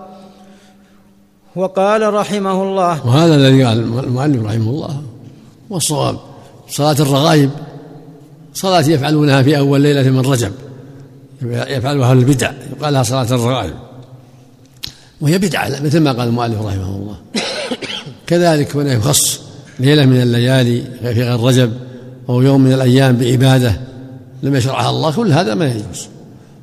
وقال 1.55 2.13
رحمه 2.13 2.63
الله 2.63 3.07
وهذا 3.07 3.35
الذي 3.35 3.63
قال 3.63 3.79
المؤلف 3.79 4.45
رحمه 4.45 4.69
الله. 4.69 5.01
والصواب 5.69 6.17
صلاة 6.69 6.95
الرغائب 6.99 7.49
صلاة 8.53 8.81
يفعلونها 8.81 9.41
في 9.41 9.57
أول 9.57 9.81
ليلة 9.81 10.09
من 10.09 10.19
رجب 10.19 10.51
يفعلها 11.41 12.13
البدع 12.13 12.51
يقال 12.77 12.93
لها 12.93 13.03
صلاة 13.03 13.27
الرغائب. 13.31 13.73
وهي 15.21 15.37
بدعة 15.37 15.69
مثل 15.83 15.99
ما 15.99 16.11
قال 16.11 16.27
المؤلف 16.27 16.61
رحمه 16.61 16.95
الله. 16.95 17.15
كذلك 18.27 18.75
هنا 18.75 18.93
يخص 18.93 19.41
ليلة 19.79 20.05
من 20.05 20.21
الليالي 20.21 20.81
في 21.01 21.07
غير 21.07 21.39
رجب 21.39 21.73
أو 22.29 22.41
يوم 22.41 22.61
من 22.61 22.73
الأيام 22.73 23.17
بعبادة 23.17 23.81
لم 24.43 24.55
يشرعها 24.55 24.89
الله 24.89 25.11
كل 25.11 25.31
هذا 25.31 25.55
ما 25.55 25.65
يجوز. 25.65 26.07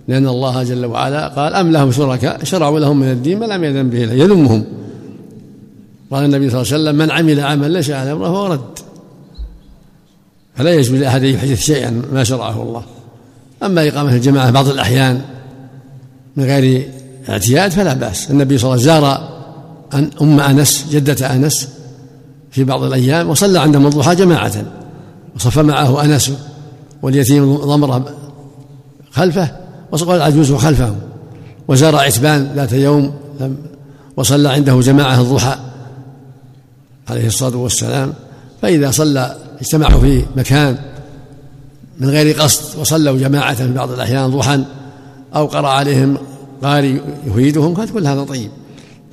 لأن 0.09 0.29
الله 0.29 0.63
جل 0.63 0.87
وعلا 0.87 1.29
قال 1.29 1.55
أم 1.55 1.73
لهم 1.73 1.93
شركاء 1.93 2.45
شرعوا 2.45 2.81
لهم 2.81 3.01
من 3.01 3.11
الدين 3.11 3.39
ما 3.39 3.45
لم 3.45 3.65
يأذن 3.65 3.91
به 3.91 3.99
يذمهم. 3.99 4.65
قال 6.11 6.25
النبي 6.25 6.51
صلى 6.51 6.61
الله 6.61 6.73
عليه 6.73 6.83
وسلم 6.83 6.97
من 6.97 7.11
عمل 7.11 7.41
عملا 7.41 7.69
ليس 7.69 7.91
على 7.91 8.13
أمره 8.13 8.29
فهو 8.29 8.47
رد. 8.47 8.76
فلا 10.57 10.75
يجوز 10.75 11.01
لأحد 11.01 11.25
أن 11.25 11.29
يحدث 11.29 11.61
شيئا 11.61 12.03
ما 12.13 12.25
شرعه 12.25 12.63
الله. 12.63 12.83
أما 13.63 13.89
إقامة 13.89 14.15
الجماعة 14.15 14.51
بعض 14.51 14.69
الأحيان 14.69 15.23
من 16.37 16.45
غير 16.45 16.91
اعتياد 17.29 17.71
فلا 17.71 17.95
بأس. 17.95 18.31
النبي 18.31 18.59
صلى 18.59 18.75
الله 18.75 18.93
عليه 18.93 18.93
وسلم 18.93 19.03
زار 19.03 19.37
أم 20.23 20.41
أنس 20.41 20.87
جدة 20.91 21.35
أنس 21.35 21.69
في 22.51 22.65
بعض 22.65 22.83
الأيام 22.83 23.31
وصلى 23.31 23.61
عندهم 23.61 23.87
الضحى 23.87 24.15
جماعة 24.15 24.53
وصف 25.37 25.59
معه 25.59 26.05
أنس 26.05 26.33
واليتيم 27.03 27.57
ضمر 27.57 28.03
خلفه 29.11 29.51
وصلى 29.93 30.17
العجوز 30.17 30.53
خلفه 30.53 30.95
وزار 31.69 31.97
عتبان 31.97 32.53
ذات 32.57 32.73
يوم 32.73 33.13
وصلى 34.17 34.49
عنده 34.49 34.81
جماعة 34.81 35.21
الضحى 35.21 35.59
عليه 37.09 37.27
الصلاة 37.27 37.57
والسلام. 37.57 38.13
فإذا 38.63 38.91
صلى 38.91 39.37
اجتمعوا 39.61 40.01
في 40.01 40.25
مكان 40.37 40.79
من 42.01 42.11
غير 42.11 42.41
قصد 42.41 42.79
وصلوا 42.79 43.19
جماعة 43.19 43.55
في 43.55 43.73
بعض 43.73 43.91
الأحيان 43.91 44.31
ضحى 44.31 44.65
أو 45.35 45.47
قرأ 45.47 45.69
عليهم 45.69 46.19
قاري 46.63 47.01
يفيدهم 47.27 47.75
كان 47.75 47.89
كل 47.89 48.07
هذا 48.07 48.25
طيب. 48.25 48.51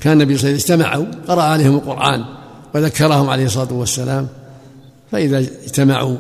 كان 0.02 0.14
النبي 0.14 0.38
صلى 0.38 0.50
الله 0.50 0.64
عليه 0.64 0.64
وسلم 0.64 0.82
اجتمعوا 0.82 1.06
قرأ 1.28 1.42
عليهم 1.42 1.76
القرآن 1.76 2.26
وذكرهم 2.76 3.30
عليه 3.30 3.46
الصلاة 3.46 3.74
والسلام 3.74 4.28
فإذا 5.12 5.38
اجتمعوا 5.38 6.18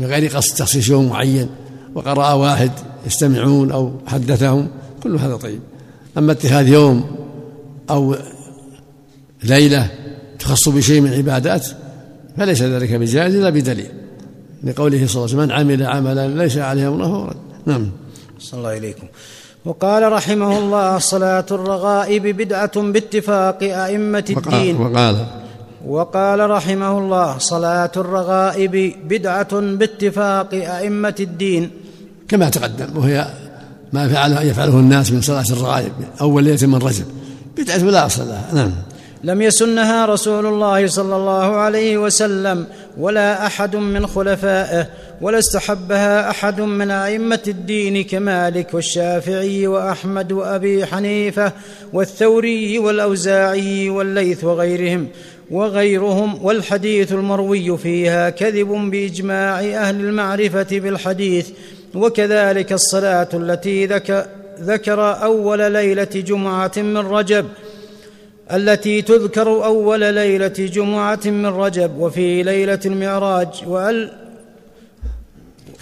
بغير 0.00 0.36
قصد 0.36 0.56
تخصيص 0.56 0.88
يوم 0.88 1.08
معين 1.08 1.48
وقرأ 1.94 2.32
واحد 2.32 2.70
يستمعون 3.06 3.72
أو 3.72 3.92
حدثهم 4.06 4.68
كل 5.02 5.16
هذا 5.16 5.36
طيب. 5.36 5.60
أما 6.18 6.32
اتخاذ 6.32 6.68
يوم 6.68 7.04
أو 7.90 8.16
ليلة 9.42 9.90
تخص 10.38 10.68
بشيء 10.68 11.00
من 11.00 11.12
العبادات 11.12 11.66
فليس 12.36 12.62
ذلك 12.62 12.92
بجائز 12.92 13.34
إلا 13.34 13.50
بدليل. 13.50 13.90
لقوله 14.64 15.06
صلى 15.06 15.24
الله 15.24 15.34
عليه 15.34 15.34
وسلم 15.34 15.40
من 15.40 15.52
عمل 15.52 15.86
عملا 15.86 16.28
ليس 16.28 16.58
عليه 16.58 16.88
أمره 16.88 17.26
رد 17.26 17.36
نعم. 17.66 17.90
صلى 18.38 18.58
الله 18.58 18.76
إليكم 18.76 19.06
وقال 19.64 20.12
رحمه 20.12 20.58
الله 20.58 20.98
صلاة 20.98 21.46
الرغائب 21.50 22.26
بدعة 22.36 22.80
باتفاق 22.80 23.62
أئمة 23.62 24.24
الدين. 24.30 24.76
وقال 24.76 25.26
وقال 25.86 26.50
رحمه 26.50 26.98
الله 26.98 27.38
صلاة 27.38 27.92
الرغائب 27.96 28.94
بدعة 29.08 29.60
باتفاق 29.60 30.54
أئمة 30.54 31.14
الدين. 31.20 31.70
كما 32.28 32.48
تقدم 32.48 32.96
وهي 32.96 33.26
ما 33.92 34.08
فعله 34.08 34.42
يفعله 34.42 34.78
الناس 34.78 35.12
من 35.12 35.20
صلاة 35.20 35.44
الرغائب 35.50 35.92
أول 36.20 36.44
ليلة 36.44 36.66
من 36.66 36.78
رجب. 36.78 37.04
بدعة 37.58 37.76
لا 37.76 38.06
أصل 38.06 38.28
لها 38.28 38.48
نعم. 38.52 38.72
لم 39.24 39.42
يسنها 39.42 40.06
رسول 40.06 40.46
الله 40.46 40.86
صلى 40.86 41.16
الله 41.16 41.56
عليه 41.56 41.98
وسلم 41.98 42.66
ولا 42.98 43.46
أحد 43.46 43.76
من 43.76 44.06
خلفائه 44.06 44.86
ولا 45.20 45.38
استحبها 45.38 46.30
أحد 46.30 46.60
من 46.60 46.90
أئمة 46.90 47.42
الدين 47.48 48.04
كمالك 48.04 48.74
والشافعي 48.74 49.66
وأحمد 49.66 50.32
وأبي 50.32 50.86
حنيفة 50.86 51.52
والثوري 51.92 52.78
والأوزاعي 52.78 53.90
والليث 53.90 54.44
وغيرهم 54.44 55.08
وغيرهم 55.50 56.44
والحديث 56.44 57.12
المروي 57.12 57.78
فيها 57.78 58.30
كذب 58.30 58.68
بإجماع 58.68 59.60
أهل 59.60 60.00
المعرفة 60.00 60.66
بالحديث 60.70 61.48
وكذلك 61.94 62.72
الصلاة 62.72 63.28
التي 63.34 63.86
ذكر 64.60 65.22
أول 65.22 65.72
ليلة 65.72 66.04
جمعة 66.04 66.72
من 66.76 66.96
رجب 66.96 67.46
التي 68.52 69.02
تذكر 69.02 69.64
أول 69.64 70.14
ليلة 70.14 70.48
جمعة 70.48 71.20
من 71.26 71.46
رجب 71.46 71.96
وفي 71.98 72.42
ليلة 72.42 72.80
المعراج 72.86 73.48
وأل 73.66 74.12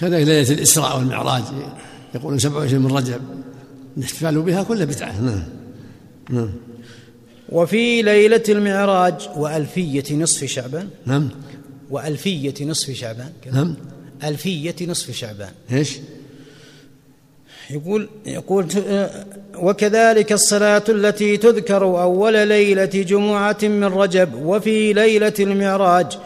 كذلك 0.01 0.27
ليلة 0.27 0.51
الإسراء 0.51 0.99
والمعراج 0.99 1.43
يقولون 2.15 2.39
27 2.39 2.83
من 2.83 2.93
رجب 2.93 3.21
الاحتفال 3.97 4.43
بها 4.43 4.63
كلها 4.63 4.85
بدعة. 4.85 5.21
نعم. 5.21 5.43
نعم. 6.31 6.51
وفي 7.49 8.03
ليلة 8.03 8.43
المعراج 8.49 9.29
وألفية 9.37 10.17
نصف 10.17 10.45
شعبان. 10.45 10.89
نعم. 11.07 11.29
وألفية 11.91 12.55
نصف 12.65 12.91
شعبان. 12.91 13.33
نعم. 13.53 13.75
ألفية 14.25 14.75
نصف 14.87 15.11
شعبان. 15.11 15.51
إيش؟ 15.73 15.99
يقول 17.71 18.09
يقول 18.27 18.67
وكذلك 19.59 20.33
الصلاة 20.33 20.85
التي 20.89 21.37
تذكر 21.37 22.03
أول 22.03 22.49
ليلة 22.49 22.85
جمعة 22.85 23.59
من 23.63 23.85
رجب 23.85 24.35
وفي 24.35 24.93
ليلة 24.93 25.35
المعراج 25.41 26.19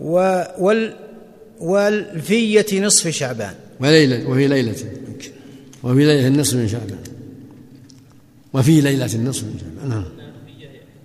وال 0.00 0.96
والفية 1.60 2.80
نصف 2.80 3.08
شعبان. 3.08 3.54
وليلة 3.80 4.30
وفي 4.30 4.46
ليلة. 4.48 4.76
وفي 5.82 6.04
ليلة 6.04 6.28
النصف 6.28 6.54
من 6.56 6.68
شعبان. 6.68 6.98
وفي 8.52 8.80
ليلة 8.80 9.14
النصف 9.14 9.44
من 9.44 9.58
شعبان. 9.58 9.90
نعم. 9.90 10.04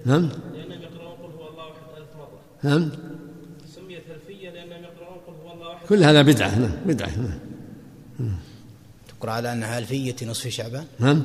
نعم. 0.05 0.29
لأنهم 0.55 0.81
يقرؤون 0.81 1.11
قل 1.21 1.31
هو 1.39 1.49
الله 1.49 1.63
أحد 1.63 1.97
ألف 1.97 2.07
مرة. 2.17 2.69
نعم. 2.69 2.89
سميت 3.75 4.03
ألفية 4.15 4.49
لأنهم 4.49 4.83
يقرؤون 4.83 5.17
قل 5.27 5.33
هو 5.45 5.53
الله 5.53 5.73
أحد 5.73 5.87
كل 5.87 6.03
هذا 6.03 6.21
بدعة. 6.21 6.59
نعم. 6.59 6.71
بدعة. 6.85 7.09
نعم. 8.19 8.39
تقرأ 9.19 9.31
على 9.31 9.53
أنها 9.53 9.79
ألفية 9.79 10.15
نصف 10.23 10.47
شعبان؟ 10.47 10.83
نعم. 10.99 11.23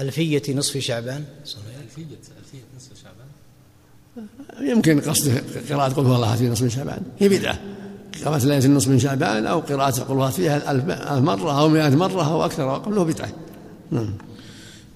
ألفية 0.00 0.42
نصف 0.54 0.78
شعبان. 0.78 1.24
ألفية 1.84 2.02
ألفية 2.40 2.64
نصف 2.76 2.90
شعبان 3.02 4.68
يمكن 4.70 5.00
قصده 5.00 5.42
قراءة 5.70 5.92
قل 5.92 6.06
هو 6.06 6.16
الله 6.16 6.36
في 6.36 6.48
نصف 6.48 6.74
شعبان. 6.74 7.02
هي 7.18 7.28
بدعة. 7.28 7.58
قراءة 8.24 8.44
ليلة 8.44 8.64
النصف 8.64 8.88
من 8.88 8.98
شعبان 8.98 9.46
أو 9.46 9.60
قراءة 9.60 10.00
قل 10.00 10.32
فيها 10.32 10.72
ألف 10.72 10.84
مرة 11.24 11.60
أو 11.60 11.68
مئة 11.68 11.88
مرة 11.88 12.32
أو 12.32 12.44
أكثر 12.44 12.66
وقبله 12.66 13.04
بدعة. 13.04 13.32
نعم. 13.90 14.14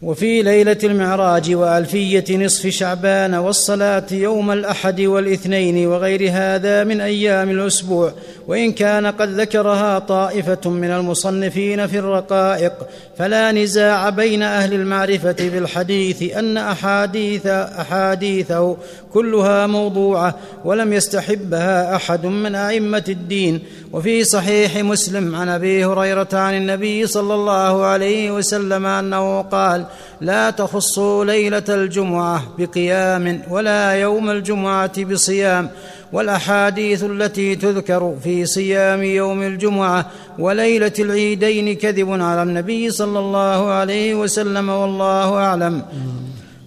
وفي 0.02 0.42
ليلة 0.42 0.78
المعراج 0.84 1.54
وألفية 1.54 2.36
نصف 2.36 2.66
شعبان 2.66 3.34
والصلاة 3.34 4.06
يوم 4.12 4.50
الأحد 4.50 5.00
والاثنين 5.00 5.86
وغير 5.86 6.30
هذا 6.32 6.84
من 6.84 7.00
أيام 7.00 7.50
الأسبوع 7.50 8.14
وإن 8.48 8.72
كان 8.72 9.07
قد 9.07 9.28
ذكرها 9.28 9.98
طائفة 9.98 10.70
من 10.70 10.90
المصنفين 10.90 11.87
في 11.87 11.98
الرقائق 11.98 12.72
فلا 13.18 13.52
نزاع 13.52 14.11
بين 14.11 14.42
أهل 14.42 14.74
المعرفة 14.74 15.37
بالحديث 15.40 16.37
أن 16.37 16.57
احاديث 16.57 17.46
أحاديثه 17.46 18.76
كلها 19.12 19.66
موضوعة 19.66 20.35
ولم 20.64 20.92
يستحبها 20.92 21.96
أحد 21.96 22.26
من 22.26 22.55
أئمة 22.55 23.05
الدين. 23.09 23.61
وفي 23.92 24.24
صحيح 24.24 24.76
مسلم 24.76 25.35
عن 25.35 25.48
أبي 25.48 25.85
هريرة 25.85 26.28
عن 26.33 26.55
النبي 26.55 27.07
صلى 27.07 27.35
الله 27.35 27.85
عليه 27.85 28.31
وسلم 28.31 28.87
أنه 28.87 29.42
قال 29.42 29.85
لا 30.20 30.50
تخصوا 30.50 31.24
ليلة 31.24 31.62
الجمعة 31.68 32.42
بقيام 32.59 33.42
ولا 33.50 33.92
يوم 33.92 34.31
الجمعة 34.31 35.05
بصيام 35.05 35.70
والأحاديث 36.12 37.05
التي 37.05 37.55
تذكر 37.55 38.16
في 38.25 38.46
صيام 38.46 39.03
يوم 39.03 39.42
الجمعة 39.42 40.11
وليلة 40.38 40.92
العيدين 40.98 41.75
كذب 41.77 42.11
على 42.11 42.42
النبي 42.42 42.90
صلى 42.90 43.18
الله 43.18 43.70
عليه 43.70 44.14
وسلم 44.14 44.68
والله 44.68 45.35
أعلم. 45.35 45.83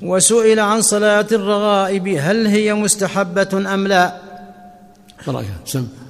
وسئل 0.02 0.60
عن 0.60 0.82
صلاة 0.82 1.28
الرغائب 1.32 2.08
هل 2.08 2.48
هي 2.48 2.74
مستحبة 2.74 3.74
أم 3.74 3.88
لا. 3.88 4.16
بركة. 5.28 6.05